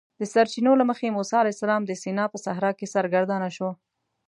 د 0.19 0.21
سرچینو 0.33 0.71
له 0.79 0.85
مخې 0.89 1.15
موسی 1.17 1.35
علیه 1.41 1.55
السلام 1.55 1.81
د 1.85 1.91
سینا 2.01 2.25
په 2.31 2.37
صحرا 2.45 2.71
کې 2.79 2.91
سرګردانه 2.95 3.49
شو. 3.55 3.69